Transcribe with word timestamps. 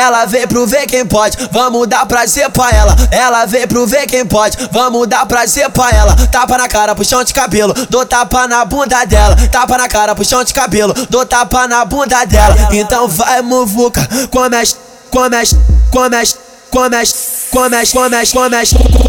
Ela 0.00 0.24
vem 0.24 0.48
pro 0.48 0.66
ver 0.66 0.86
quem 0.86 1.04
pode, 1.04 1.36
vamos 1.52 1.86
dar 1.86 2.06
prazer 2.06 2.48
pra 2.48 2.70
ela. 2.70 2.96
Ela 3.10 3.44
vem 3.44 3.68
pro 3.68 3.86
ver 3.86 4.06
quem 4.06 4.24
pode, 4.24 4.56
vamos 4.72 5.06
dar 5.06 5.26
prazer 5.26 5.68
pra 5.68 5.90
ela. 5.90 6.16
Tapa 6.28 6.56
na 6.56 6.66
cara, 6.66 6.94
puxão 6.94 7.22
de 7.22 7.34
cabelo, 7.34 7.74
dou 7.90 8.06
tapa 8.06 8.48
na 8.48 8.64
bunda 8.64 9.04
dela. 9.04 9.36
Tapa 9.52 9.76
na 9.76 9.88
cara, 9.88 10.14
puxão 10.14 10.42
de 10.42 10.54
cabelo, 10.54 10.94
dou 11.10 11.26
tapa 11.26 11.68
na 11.68 11.84
bunda 11.84 12.24
dela. 12.24 12.56
Então 12.72 13.06
vai, 13.08 13.42
muvuca, 13.42 14.08
começa, 14.30 14.76
começa, 15.10 15.56
começa, 15.90 15.90
começa 15.90 16.00
come 16.00 16.16
as, 16.16 16.38
come 16.70 16.96
as, 16.96 17.48
come 17.50 17.76
as, 17.76 17.92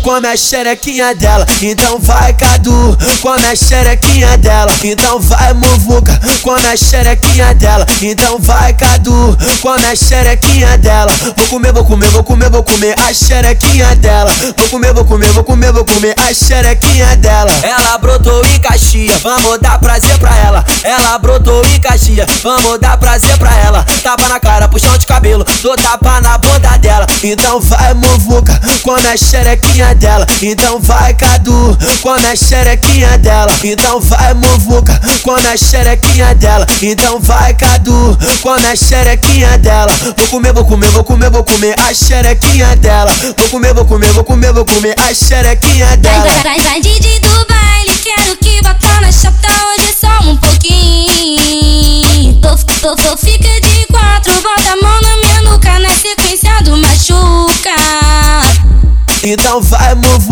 come 0.04 0.27
a 0.27 0.36
xerequinha 0.36 1.16
dela. 1.16 1.46
Então 1.62 2.00
vai, 2.00 2.34
Cadu, 2.34 2.98
come 3.21 3.45
a 3.45 3.55
xerequinha 3.55 4.38
dela. 4.38 4.71
Então 4.84 5.20
vai, 5.20 5.54
Muvuca, 5.54 6.20
come 6.41 6.68
a 6.68 6.76
xerequinha 6.76 7.54
dela. 7.55 7.86
Então 8.02 8.38
vai, 8.39 8.73
Cadu, 8.73 9.38
come 9.62 9.86
a 9.86 9.95
xerequinha 9.95 10.77
dela. 10.77 11.12
Vou 11.38 11.48
comer, 11.48 11.71
vou 11.71 11.86
comer, 11.86 12.09
vou 12.09 12.23
comer, 12.23 12.50
vou 12.50 12.63
comer 12.63 12.95
a 13.00 13.13
xerequinha 13.13 13.95
dela. 13.95 14.31
Vou 14.58 14.67
comer, 14.70 14.94
vou 14.94 15.05
comer, 15.05 15.31
vou 15.31 15.44
comer, 15.44 15.72
vou 15.72 15.86
comer 15.86 16.16
a 16.17 16.34
xerequinha 16.34 17.16
dela. 17.17 17.52
Ela 17.64 17.98
brotou 17.98 18.44
em 18.45 18.59
Caxias, 18.59 19.22
vamos 19.22 19.59
dar 19.59 19.80
prazer 19.80 20.17
pra 20.17 20.36
ela. 20.38 20.66
Ela 20.84 21.17
brotou 21.20 21.64
em 21.67 21.80
Caxias, 21.80 22.28
vamos 22.41 22.80
dar 22.80 22.98
prazer 22.98 23.38
pra 23.38 23.55
ela. 23.59 23.86
Tapa 24.03 24.28
na 24.28 24.39
cara, 24.39 24.67
puxão 24.67 24.98
de 24.98 25.05
cabelo, 25.05 25.45
dou 25.62 25.75
tapa 25.75 26.20
na 26.22 26.38
bunda 26.38 26.78
dela. 26.78 27.05
Então 27.23 27.51
vai, 27.60 27.94
Muvuca 27.94 28.41
boca, 28.41 28.60
come 28.84 29.08
a 29.08 29.18
xerequinha 29.18 29.94
dela. 29.96 30.26
Então 30.42 30.80
vai, 30.80 31.14
Cadu, 31.14 31.78
come 32.02 32.26
a 32.26 32.36
xerequinha 32.36 33.18
dela. 33.18 33.52
Então 33.64 34.00
vai, 34.00 34.34
Muvuca, 34.34 35.00
come 35.23 35.48
a 35.48 35.58
xerequinha 35.58 36.34
dela. 36.36 36.66
Então 36.82 37.20
vai, 37.20 37.54
Cadu, 37.54 38.18
come 38.42 38.66
a 38.66 38.76
xerequinha 38.76 39.58
dela. 39.58 39.92
Vou 40.18 40.28
comer, 40.28 40.54
vou 40.54 40.66
comer, 40.66 40.90
vou 40.90 41.04
comer, 41.04 41.30
vou 41.30 41.44
comer 41.44 41.76
a 41.80 41.94
xerequinha 41.94 42.76
dela. 42.78 43.12
Vou 43.38 43.50
comer, 43.50 43.73
vou 43.73 43.86
comer, 43.86 44.12
vou 44.14 44.23
comer, 44.23 44.53
vou 44.53 44.66
comer 44.66 44.95
a 44.97 45.14
xerequinha 45.14 45.97
dela. 45.97 46.23
Vai, 46.23 46.44
vai, 46.44 46.59
vai, 46.59 46.81
Didi 46.81 47.20
do 47.20 47.45
baile, 47.47 47.95
quero 48.03 48.38
que 48.38 48.62
bata 48.62 49.02
na 49.02 49.12
chata 49.12 49.50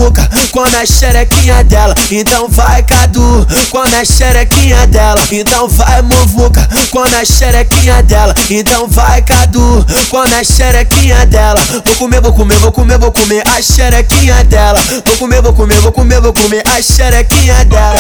vai, 0.10 0.20
muvuca, 0.20 0.30
come 0.52 0.76
a 0.76 0.86
xerequinha 0.86 1.64
dela. 1.64 1.96
Então 2.12 2.48
vai, 2.50 2.84
Cadu, 2.84 3.48
come 3.70 3.96
a 3.96 4.06
xerequinha 4.06 4.88
dela. 4.88 5.22
Então 5.32 5.68
vai, 5.68 6.02
muvuca, 6.02 6.68
come 6.92 7.16
a 7.16 7.26
xerequinha 7.26 8.02
dela. 8.04 8.36
Então 8.50 8.88
vai, 8.88 9.22
Cadu, 9.22 9.86
come 10.10 10.34
a 10.36 10.44
xerequinha 10.44 11.26
dela. 11.26 11.60
Vou 11.86 11.96
comer, 11.96 12.22
vou 12.22 12.34
comer, 12.34 12.58
vou 12.58 12.72
comer, 12.72 12.98
vou 12.98 13.12
comer 13.12 13.44
a 13.48 13.62
xerequinha 13.62 14.44
dela. 14.46 14.80
Vou 15.06 15.18
comer, 15.18 15.42
vou 15.42 15.54
comer, 15.54 15.80
vou 15.80 15.92
comer, 15.92 16.22
vou 16.22 16.34
comer 16.34 16.64
a 16.68 16.82
xerequinha 16.82 17.66
dela. 17.66 18.00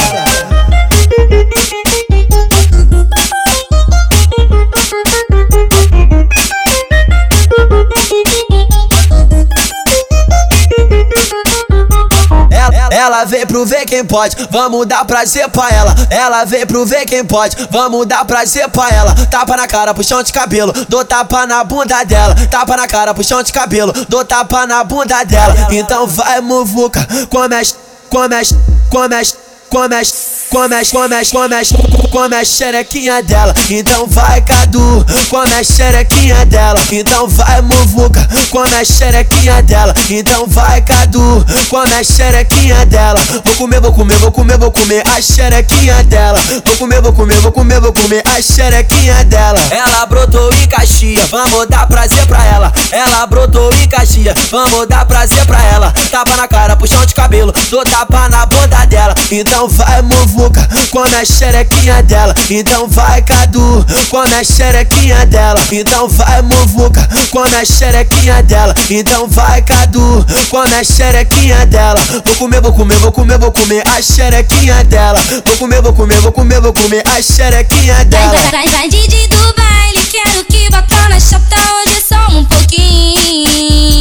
Ela 12.99 13.23
vem 13.23 13.47
pro 13.47 13.65
ver 13.65 13.85
quem 13.85 14.03
pode, 14.03 14.35
vamos 14.51 14.85
dar 14.85 15.05
prazer 15.05 15.47
pra 15.47 15.69
ela. 15.71 15.95
Ela 16.09 16.43
vem 16.43 16.67
pro 16.67 16.85
ver 16.85 17.05
quem 17.05 17.23
pode, 17.23 17.55
vamos 17.71 18.05
dar 18.05 18.25
prazer 18.25 18.67
pra 18.67 18.89
ela. 18.89 19.15
Tapa 19.31 19.55
na 19.55 19.65
cara, 19.67 19.93
puxão 19.93 20.21
de 20.21 20.33
cabelo, 20.33 20.73
dou 20.89 21.05
tapa 21.05 21.47
na 21.47 21.63
bunda 21.63 22.03
dela. 22.03 22.35
Tapa 22.51 22.75
na 22.75 22.89
cara, 22.89 23.13
puxão 23.13 23.41
de 23.41 23.53
cabelo, 23.53 23.93
dou 24.09 24.25
tapa 24.25 24.67
na 24.67 24.83
bunda 24.83 25.23
dela. 25.23 25.55
Então 25.71 26.05
vai, 26.07 26.41
muvuca, 26.41 27.07
come 27.29 27.55
as, 27.55 27.73
come 28.09 28.35
as, 28.35 28.53
come 28.89 29.15
as, 29.15 29.33
come 29.69 29.95
as 29.95 30.39
come 30.49 30.73
as, 30.73 30.91
come 30.91 31.13
as, 31.13 31.31
come 31.31 31.53
as, 31.53 31.71
come 32.11 32.35
a 32.35 32.43
xerequinha 32.43 33.21
dela. 33.21 33.53
Então 33.69 34.07
vai, 34.07 34.41
Cadu, 34.41 35.05
come 35.29 35.53
a 35.53 35.63
xerequinha 35.63 36.45
dela. 36.45 36.79
Então 36.91 37.27
vai, 37.27 37.61
Muvuca, 37.61 38.27
come 38.49 38.75
a 38.75 38.83
xerequinha 38.83 39.61
dela. 39.61 39.93
Então 40.09 40.47
vai, 40.47 40.81
Cadu, 40.81 41.45
come 41.69 41.93
a 41.93 42.03
xerequinha 42.03 42.85
dela. 42.87 43.19
Vou 43.45 43.55
comer, 43.55 43.79
vou 43.79 43.93
comer, 43.93 44.17
vou 44.17 44.31
comer, 44.31 44.57
vou 44.57 44.71
comer 44.71 45.03
a 45.07 45.21
xerequinha 45.21 46.03
dela. 46.03 46.39
Vou 46.65 46.75
comer, 46.77 47.01
vou 47.01 47.13
comer, 47.13 47.39
vou 47.39 47.51
comer, 47.51 47.79
vou 47.79 47.93
comer 47.93 48.23
a 48.25 48.41
xerequinha 48.41 49.23
dela. 49.25 49.59
Ela 49.69 50.05
brotou 50.07 50.51
em 50.55 50.67
Caxias, 50.67 51.29
vamos 51.29 51.67
dar 51.67 51.87
prazer 51.87 52.25
pra 52.25 52.43
ela. 52.45 52.73
Ela 52.91 53.25
brotou 53.27 53.71
em 53.75 53.87
Caxias, 53.87 54.35
vamos 54.49 54.87
dar 54.87 55.05
prazer 55.05 55.45
pra 55.45 55.63
ela. 55.63 55.93
Tapa 56.11 56.35
na 56.35 56.47
cara, 56.47 56.75
puxão 56.75 57.05
de 57.05 57.13
cabelo, 57.13 57.53
dou 57.69 57.83
tapa 57.83 58.27
na 58.29 58.45
bunda 58.45 58.85
dela. 58.85 59.13
Então 59.31 59.58
vai, 59.67 60.01
Muvuca 60.01 60.39
boca, 60.39 60.67
come 60.91 61.15
a 61.15 61.25
xerequinha 61.25 62.01
dela. 62.03 62.33
Então 62.49 62.87
vai, 62.87 63.21
Cadu, 63.21 63.85
come 64.09 64.33
a 64.33 64.43
xerequinha 64.43 65.25
dela. 65.25 65.59
Então 65.71 66.07
vai, 66.07 66.41
Muvuca, 66.41 67.07
come 67.31 67.55
a 67.55 67.65
xerequinha 67.65 68.41
dela. 68.43 68.73
Então 68.89 69.27
vai, 69.27 69.61
Cadu, 69.61 70.25
come 70.49 70.73
a 70.73 70.83
xerequinha 70.83 71.65
dela. 71.65 71.99
Vou 72.25 72.35
comer, 72.35 72.61
vou 72.61 72.73
comer, 72.73 72.97
vou 72.97 73.11
comer, 73.11 73.37
vou 73.37 73.51
comer 73.51 73.83
a 73.87 74.01
xerequinha 74.01 74.83
dela. 74.85 75.19
Vou 75.45 75.57
comer, 75.57 75.81
vou 75.81 75.93
comer, 75.93 76.19
vou 76.21 76.31
comer, 76.31 76.61
vou 76.61 76.73
comer 76.73 77.03
a 77.07 77.21
xerequinha 77.21 78.05
dela. 78.05 78.31
Vai, 78.51 78.51
vai, 78.51 78.67
vai, 78.69 78.89
Didi 78.89 79.27
do 79.27 79.53
baile, 79.55 80.05
quero 80.09 80.45
que 80.45 80.69
bata 80.69 81.09
na 81.09 81.19
chata 81.19 81.55
hoje 81.55 82.01
só 82.07 82.27
um 82.35 82.45
pouquinho. 82.45 83.99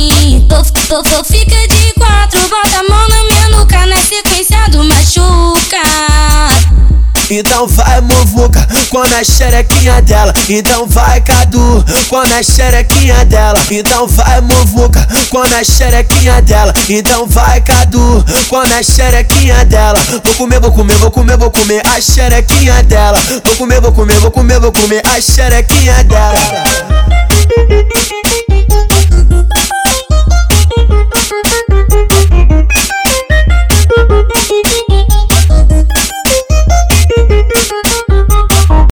Tô, 0.48 0.62
tô, 0.88 1.02
tô, 1.02 1.24
fica 1.24 1.57
Então 7.38 7.68
vai, 7.68 8.00
muvuca, 8.00 8.66
come 8.90 9.14
a 9.14 9.22
xerequinha 9.22 10.02
dela. 10.02 10.34
Então 10.48 10.88
vai, 10.88 11.20
Cadu, 11.20 11.84
come 12.08 12.34
a 12.34 12.42
xerequinha 12.42 13.24
dela. 13.26 13.60
Então 13.70 14.08
vai, 14.08 14.40
muvuca, 14.40 15.06
come 15.30 15.54
a 15.54 15.62
xerequinha 15.62 16.42
dela. 16.42 16.74
Então 16.88 17.28
vai, 17.28 17.60
Cadu, 17.60 18.24
come 18.48 18.74
a 18.74 18.82
xerequinha 18.82 19.64
dela. 19.66 20.00
Vou 20.24 20.34
comer, 20.34 20.58
vou 20.58 20.72
comer, 20.72 20.96
vou 20.96 21.12
comer, 21.12 21.36
vou 21.36 21.50
comer 21.52 21.80
a 21.86 22.00
xerequinha 22.00 22.82
dela. 22.82 23.20
Vou 23.44 23.54
comer, 23.54 23.80
vou 23.80 23.92
comer, 23.92 24.18
vou 24.18 24.32
comer, 24.32 24.58
vou 24.58 24.72
comer 24.72 25.02
a 25.06 25.20
xerequinha 25.20 26.02
dela. 26.02 26.38